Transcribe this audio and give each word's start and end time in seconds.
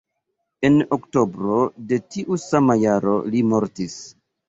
En 0.69 0.79
oktobro 0.97 1.59
de 1.93 2.01
tiu 2.17 2.41
sama 2.49 2.81
jaro 2.89 3.17
li 3.33 3.49
mortis. 3.55 4.05